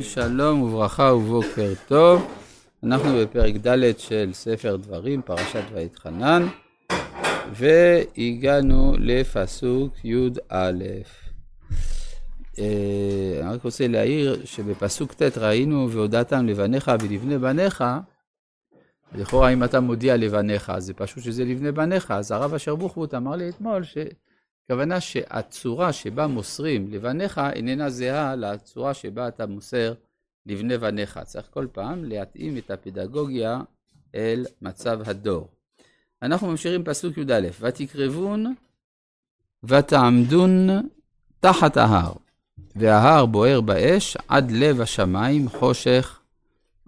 [0.00, 2.26] שלום וברכה ובוקר טוב.
[2.84, 6.46] אנחנו בפרק ד' של ספר דברים, פרשת ויתחנן,
[7.52, 10.72] והגענו לפסוק י"א.
[12.58, 17.84] אה, אני רק רוצה להעיר שבפסוק ט' ראינו והודעתם לבניך ולבני בניך,
[19.14, 23.36] לכאורה אם אתה מודיע לבניך, זה פשוט שזה לבני בניך, אז הרב אשר בוחבוט אמר
[23.36, 23.98] לי אתמול ש...
[24.70, 29.94] הכוונה שהצורה שבה מוסרים לבניך איננה זהה לצורה שבה אתה מוסר
[30.46, 31.18] לבני בניך.
[31.24, 33.60] צריך כל פעם להתאים את הפדגוגיה
[34.14, 35.48] אל מצב הדור.
[36.22, 38.54] אנחנו ממשיכים פסוק י"א, ותקרבון
[39.64, 40.68] ותעמדון
[41.40, 42.12] תחת ההר,
[42.76, 46.20] וההר בוער באש עד לב השמיים חושך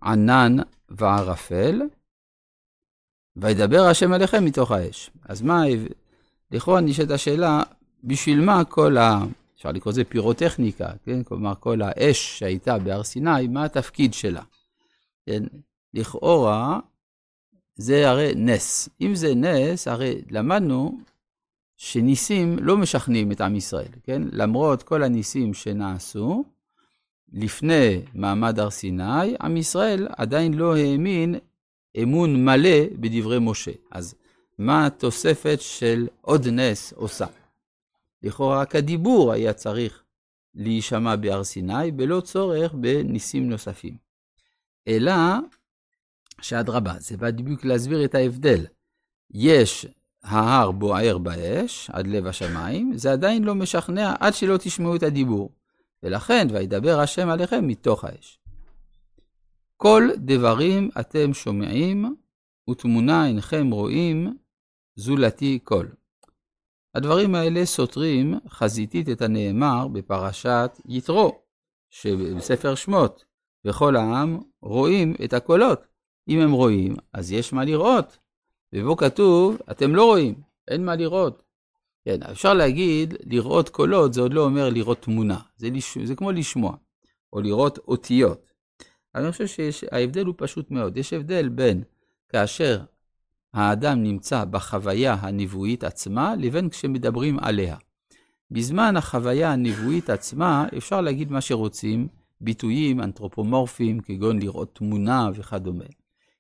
[0.03, 0.57] ענן
[0.89, 1.83] וערפל,
[3.37, 5.11] וידבר השם עליכם מתוך האש.
[5.25, 5.63] אז מה
[6.51, 7.63] לכאורה נשאלת השאלה,
[8.05, 9.25] בשביל מה כל ה...
[9.57, 11.23] אפשר לקרוא לזה פירוטכניקה, כן?
[11.23, 14.43] כלומר, כל האש שהייתה בהר סיני, מה התפקיד שלה?
[15.27, 15.43] כן?
[15.95, 16.81] לכאורה,
[17.75, 18.89] זה הרי נס.
[19.01, 20.99] אם זה נס, הרי למדנו
[21.77, 24.23] שניסים לא משכנעים את עם ישראל, כן?
[24.33, 26.45] למרות כל הניסים שנעשו,
[27.33, 31.35] לפני מעמד הר סיני, עם ישראל עדיין לא האמין
[32.03, 33.73] אמון מלא בדברי משה.
[33.91, 34.15] אז
[34.59, 37.27] מה התוספת של עוד נס עושה.
[38.23, 40.03] לכאורה רק הדיבור היה צריך
[40.55, 43.97] להישמע בהר סיני, בלא צורך בניסים נוספים.
[44.89, 45.13] אלא
[46.41, 48.67] שאדרבה, זה בא בדיוק להסביר את ההבדל.
[49.31, 49.87] יש
[50.23, 55.53] ההר בוער באש, עד לב השמיים, זה עדיין לא משכנע עד שלא תשמעו את הדיבור.
[56.03, 58.39] ולכן, וידבר השם עליכם מתוך האש.
[59.77, 62.17] כל דברים אתם שומעים,
[62.71, 64.37] ותמונה אינכם רואים,
[64.97, 65.87] זולתי כל.
[66.95, 71.39] הדברים האלה סותרים חזיתית את הנאמר בפרשת יתרו,
[71.91, 73.25] שבספר שמות,
[73.65, 75.87] וכל העם רואים את הקולות.
[76.29, 78.19] אם הם רואים, אז יש מה לראות.
[78.73, 80.35] ובו כתוב, אתם לא רואים,
[80.69, 81.43] אין מה לראות.
[82.05, 85.99] כן, אפשר להגיד, לראות קולות זה עוד לא אומר לראות תמונה, זה, לש...
[85.99, 86.77] זה כמו לשמוע,
[87.33, 88.47] או לראות אותיות.
[89.15, 91.83] אני חושב שההבדל הוא פשוט מאוד, יש הבדל בין
[92.29, 92.81] כאשר
[93.55, 97.77] האדם נמצא בחוויה הנבואית עצמה, לבין כשמדברים עליה.
[98.51, 102.09] בזמן החוויה הנבואית עצמה, אפשר להגיד מה שרוצים,
[102.41, 105.85] ביטויים אנתרופומורפיים, כגון לראות תמונה וכדומה.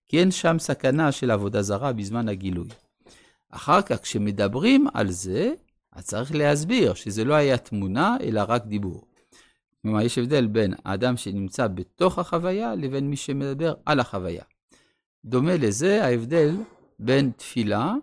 [0.09, 2.69] כי אין שם סכנה של עבודה זרה בזמן הגילוי.
[3.51, 5.53] אחר כך, כשמדברים על זה,
[5.93, 9.05] אז צריך להסביר שזה לא היה תמונה, אלא רק דיבור.
[9.83, 14.43] כלומר, יש הבדל בין האדם שנמצא בתוך החוויה לבין מי שמדבר על החוויה.
[15.25, 16.55] דומה לזה ההבדל
[17.01, 17.95] בין תפילה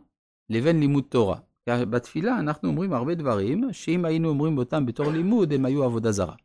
[0.50, 1.38] לבין לימוד תורה.
[1.70, 6.36] בתפילה אנחנו אומרים הרבה דברים שאם היינו אומרים אותם בתור לימוד, הם היו עבודה זרה.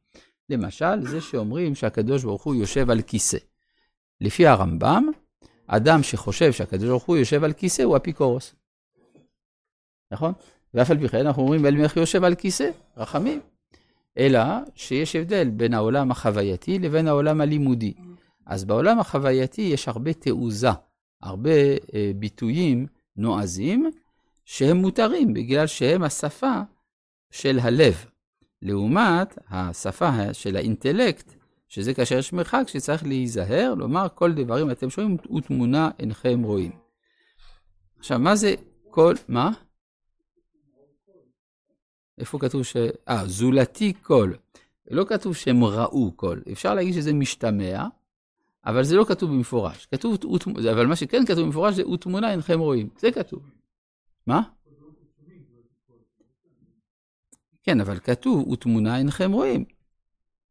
[0.49, 3.39] למשל, זה שאומרים שהקדוש ברוך הוא יושב על כיסא.
[4.21, 5.07] לפי הרמב"ם,
[5.67, 8.55] אדם שחושב שהקדוש ברוך הוא יושב על כיסא הוא אפיקורוס.
[10.13, 10.33] נכון?
[10.75, 13.41] ואף על פי כן אנחנו אומרים אל מלך יושב על כיסא, רחמים.
[14.19, 14.41] אלא
[14.75, 17.95] שיש הבדל בין העולם החווייתי לבין העולם הלימודי.
[18.47, 20.69] אז בעולם החווייתי יש הרבה תעוזה
[21.23, 21.51] הרבה
[21.95, 23.91] אה, ביטויים נועזים
[24.45, 26.61] שהם מותרים בגלל שהם השפה
[27.31, 28.05] של הלב.
[28.63, 31.35] לעומת השפה של האינטלקט,
[31.69, 36.73] שזה כאשר יש מרחק שצריך להיזהר, לומר כל דברים אתם שומעים ותמונה אינכם רואים.
[37.99, 38.55] עכשיו, מה זה
[38.91, 39.51] כל, מה?
[42.19, 42.77] איפה כתוב ש...
[43.09, 44.33] אה, זולתי כל.
[44.91, 46.41] לא כתוב שהם ראו כל.
[46.53, 47.85] אפשר להגיד שזה משתמע,
[48.67, 49.87] אבל זה לא כתוב במפורש.
[49.87, 50.19] כתוב,
[50.73, 52.89] אבל מה שכן כתוב במפורש זה ותמונה אינכם רואים.
[52.99, 53.41] זה כתוב.
[54.27, 54.43] מה?
[57.63, 59.65] כן, אבל כתוב ותמונה אינכם רואים.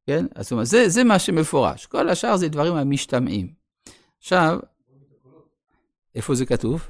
[0.06, 0.26] כן?
[0.40, 1.86] זאת אומרת, זה, זה מה שמפורש.
[1.86, 3.54] כל השאר זה דברים המשתמעים.
[4.18, 4.60] עכשיו,
[6.16, 6.90] איפה זה כתוב?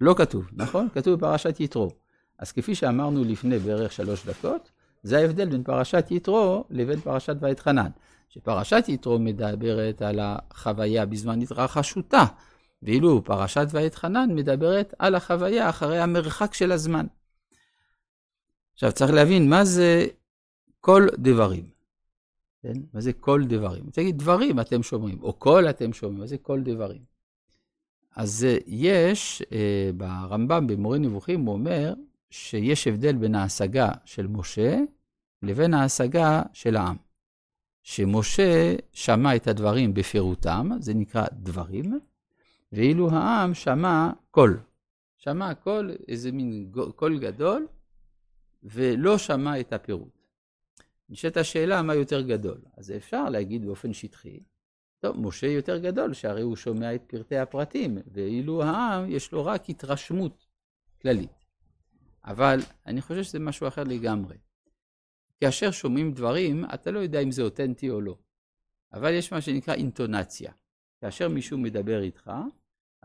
[0.00, 0.88] לא כתוב, נכון?
[0.94, 1.90] כתוב בפרשת יתרו.
[2.38, 4.70] אז כפי שאמרנו לפני בערך שלוש דקות,
[5.02, 7.90] זה ההבדל בין פרשת יתרו לבין פרשת ואתחנן.
[8.28, 12.24] שפרשת יתרו מדברת על החוויה בזמן התרחשותה,
[12.82, 17.06] ואילו פרשת ואתחנן מדברת על החוויה אחרי המרחק של הזמן.
[18.74, 20.06] עכשיו צריך להבין מה זה
[20.80, 21.68] כל דברים.
[22.62, 22.72] כן?
[22.94, 23.84] מה זה קול דברים?
[23.92, 27.00] תגיד דברים אתם שומעים, או קול אתם שומעים, מה זה קול דברים?
[28.16, 31.94] אז יש, אה, ברמב"ם במורה נבוכים, הוא אומר
[32.30, 34.78] שיש הבדל בין ההשגה של משה
[35.42, 36.96] לבין ההשגה של העם.
[37.82, 42.00] שמשה שמע את הדברים בפירוטם, זה נקרא דברים,
[42.72, 44.60] ואילו העם שמע קול.
[45.16, 47.66] שמע קול, איזה מין קול גדול,
[48.62, 50.18] ולא שמע את הפירוט.
[51.08, 52.58] נשאלת השאלה מה יותר גדול.
[52.76, 54.40] אז אפשר להגיד באופן שטחי,
[55.00, 59.70] טוב, משה יותר גדול, שהרי הוא שומע את פרטי הפרטים, ואילו העם יש לו רק
[59.70, 60.46] התרשמות
[61.02, 61.37] כללית.
[62.24, 64.36] אבל אני חושב שזה משהו אחר לגמרי.
[65.40, 68.16] כאשר שומעים דברים, אתה לא יודע אם זה אותנטי או לא.
[68.92, 70.52] אבל יש מה שנקרא אינטונציה.
[71.00, 72.30] כאשר מישהו מדבר איתך,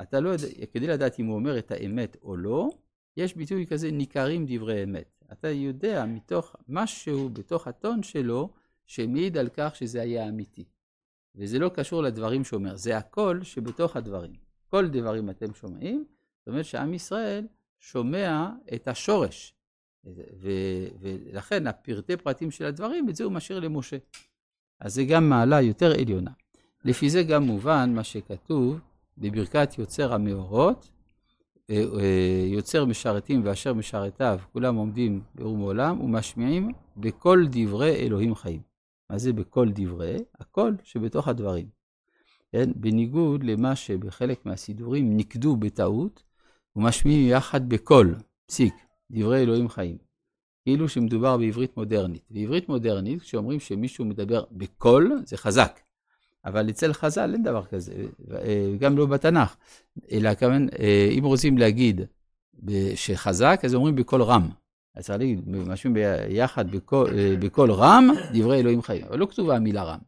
[0.02, 2.70] אתה לא יודע, כדי לדעת אם הוא אומר את האמת או לא,
[3.18, 5.24] יש ביטוי כזה, ניכרים דברי אמת.
[5.32, 8.54] אתה יודע מתוך משהו בתוך הטון שלו,
[8.86, 10.66] שמעיד על כך שזה היה אמיתי.
[11.36, 14.34] וזה לא קשור לדברים שהוא אומר, זה הכל שבתוך הדברים.
[14.68, 16.06] כל דברים אתם שומעים,
[16.40, 17.48] זאת אומרת שעם ישראל
[17.84, 19.54] שומע את השורש.
[20.42, 23.98] ו- ולכן הפרטי פרטים של הדברים, את זה הוא משאיר למשה.
[24.80, 26.32] אז זה גם מעלה יותר עליונה.
[26.86, 28.80] לפי זה גם מובן מה שכתוב
[29.18, 30.90] בברכת יוצר המאורות,
[31.70, 38.62] אה, אה, יוצר משרתים ואשר משרתיו, כולם עומדים ברום עולם ומשמיעים בכל דברי אלוהים חיים.
[39.10, 40.18] מה זה בכל דברי?
[40.40, 41.68] הכל שבתוך הדברים.
[42.52, 42.70] כן?
[42.76, 46.24] בניגוד למה שבחלק מהסידורים נקדו בטעות,
[46.76, 48.16] ומשמיעים יחד בקול,
[48.46, 48.74] פסיק,
[49.12, 49.98] דברי אלוהים חיים.
[50.64, 52.22] כאילו שמדובר בעברית מודרנית.
[52.32, 55.80] בעברית מודרנית, כשאומרים שמישהו מדבר בקול, זה חזק.
[56.46, 57.94] אבל אצל חז"ל אין דבר כזה,
[58.80, 59.56] גם לא בתנ"ך.
[60.12, 60.66] אלא כמובן,
[61.18, 62.02] אם רוצים להגיד
[62.96, 64.50] שחזק, אז אומרים בקול רם.
[64.96, 67.10] אז צריך להגיד, משהו ביחד בקול,
[67.40, 69.06] בקול רם, דברי אלוהים חיים.
[69.06, 70.00] אבל לא כתובה המילה רם,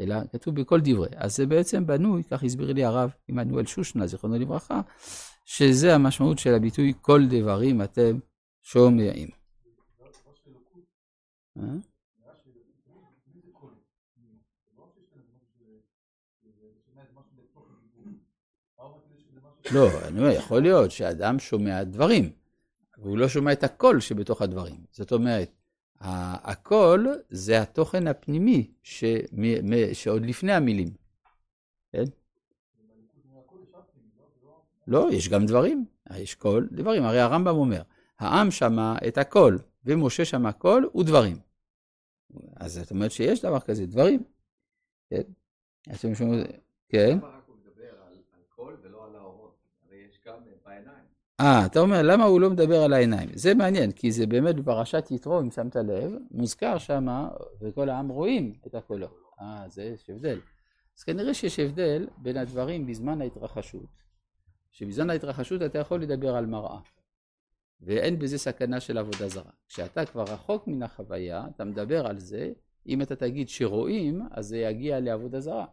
[0.00, 1.08] אלא כתוב בכל דברי.
[1.16, 4.80] אז זה בעצם בנוי, כך הסביר לי הרב עמנואל שושנה, זיכרונו לברכה,
[5.44, 8.18] שזה המשמעות של הביטוי כל דברים אתם
[8.62, 9.28] שומעים.
[11.58, 11.62] אה?
[19.74, 22.30] לא, אני אומר, יכול להיות שאדם שומע דברים,
[22.98, 24.84] והוא לא שומע את הקול שבתוך הדברים.
[24.92, 25.55] זאת אומרת,
[26.00, 29.04] הקול זה התוכן הפנימי ש...
[29.92, 30.88] שעוד לפני המילים.
[31.92, 32.04] כן?
[34.86, 35.84] לא, יש גם דברים,
[36.16, 37.02] יש קול, דברים.
[37.02, 37.82] הרי הרמב"ם אומר,
[38.18, 41.36] העם שמע את הקול, ומשה שמע קול ודברים.
[42.56, 44.22] אז זאת אומרת שיש דבר כזה, דברים.
[45.10, 45.22] כן?
[46.88, 47.18] כן?
[51.40, 53.28] אה, אתה אומר, למה הוא לא מדבר על העיניים?
[53.34, 57.28] זה מעניין, כי זה באמת בפרשת יתרו, אם שמת לב, מוזכר שמה,
[57.60, 59.22] וכל העם רואים את הקולות.
[59.40, 60.40] אה, זה יש הבדל.
[60.98, 63.86] אז כנראה שיש הבדל בין הדברים בזמן ההתרחשות,
[64.70, 66.78] שבזמן ההתרחשות אתה יכול לדבר על מראה,
[67.80, 69.50] ואין בזה סכנה של עבודה זרה.
[69.68, 72.52] כשאתה כבר רחוק מן החוויה, אתה מדבר על זה,
[72.86, 75.66] אם אתה תגיד שרואים, אז זה יגיע לעבודה זרה.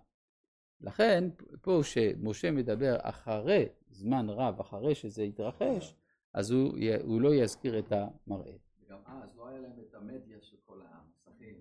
[0.84, 1.30] לכן,
[1.62, 5.96] פה שמשה מדבר אחרי זמן רב, אחרי שזה יתרחש,
[6.34, 8.54] אז הוא, הוא לא יזכיר את המראה.
[8.86, 11.56] וגם אז לא היה להם את המדיה של כל המסכים.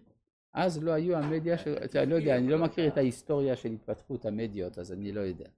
[0.53, 4.27] אז לא היו המדיה, של, אני לא יודע, אני לא מכיר את ההיסטוריה של התפתחות
[4.27, 5.49] המדיות, אז אני לא יודע.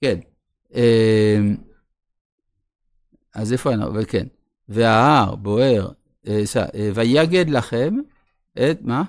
[0.00, 0.18] כן.
[0.74, 1.56] אמ,
[3.34, 3.94] אז איפה אנחנו?
[3.94, 4.26] וכן.
[4.68, 5.90] וההר בוער,
[6.26, 6.42] אה,
[6.74, 7.94] אה, ויגד לכם
[8.52, 9.02] את, מה?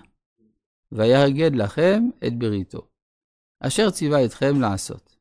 [0.92, 2.91] ויגד לכם את בריתו.
[3.64, 5.16] אשר ציווה אתכם לעשות.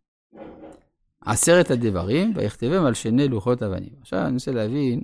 [1.20, 3.92] עשרת הדברים, ויכתבם על שני לוחות אבנים.
[4.00, 5.02] עכשיו אני רוצה להבין,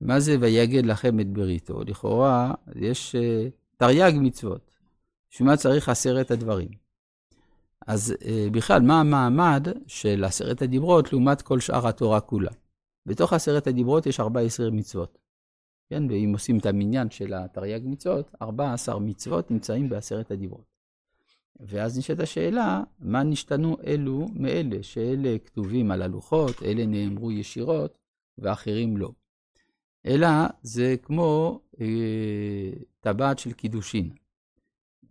[0.00, 1.84] מה זה ויגד לכם את בריתו?
[1.84, 4.70] לכאורה, יש uh, תרי"ג מצוות.
[5.30, 6.68] בשביל מה צריך עשרת הדברים?
[7.86, 12.50] אז uh, בכלל, מה המעמד של עשרת הדיברות לעומת כל שאר התורה כולה?
[13.06, 15.18] בתוך עשרת הדיברות יש 14 מצוות.
[15.90, 20.71] כן, ואם עושים את המניין של התרי"ג מצוות, 14 מצוות נמצאים בעשרת הדיברות.
[21.60, 27.98] ואז נשאלת השאלה, מה נשתנו אלו מאלה, שאלה כתובים על הלוחות, אלה נאמרו ישירות,
[28.38, 29.10] ואחרים לא.
[30.06, 30.28] אלא
[30.62, 34.10] זה כמו אה, טבעת של קידושין.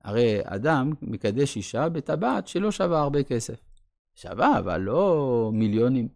[0.04, 3.60] הרי אדם מקדש אישה בטבעת שלא שווה הרבה כסף.
[4.16, 6.08] שווה, אבל לא מיליונים.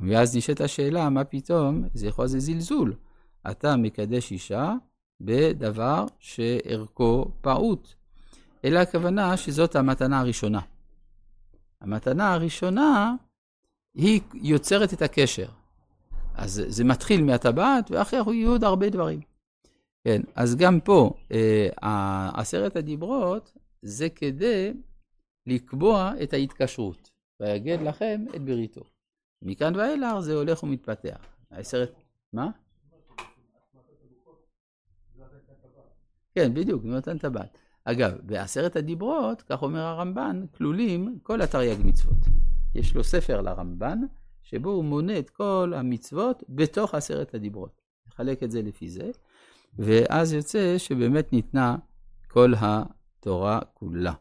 [0.00, 2.94] ואז נשאלת השאלה, מה פתאום, זה יכול להיות זלזול.
[3.50, 4.74] אתה מקדש אישה
[5.20, 7.94] בדבר שערכו פעוט.
[8.64, 10.60] אלא הכוונה שזאת המתנה הראשונה.
[11.80, 13.14] המתנה הראשונה
[13.94, 15.48] היא יוצרת את הקשר.
[16.34, 19.20] אז זה מתחיל מהטבעת, ואחר כך יהיו עוד הרבה דברים.
[20.04, 23.52] כן, אז גם פה, אה, עשרת הדיברות
[23.82, 24.72] זה כדי
[25.46, 28.84] לקבוע את ההתקשרות, ויגד לכם את בריתו.
[29.42, 31.26] מכאן ואילך זה הולך ומתפתח.
[31.50, 31.92] העשרת,
[32.32, 32.50] מה?
[36.34, 37.58] כן, בדיוק, נותן טבעת.
[37.84, 42.18] אגב, בעשרת הדיברות, כך אומר הרמב"ן, כלולים כל התרי"ג מצוות.
[42.74, 43.98] יש לו ספר לרמב"ן,
[44.42, 47.80] שבו הוא מונה את כל המצוות בתוך עשרת הדיברות.
[48.08, 49.10] נחלק את זה לפי זה.
[49.78, 51.76] ואז יוצא שבאמת ניתנה
[52.28, 54.12] כל התורה כולה.